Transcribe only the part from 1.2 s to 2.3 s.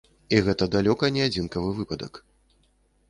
адзінкавы выпадак.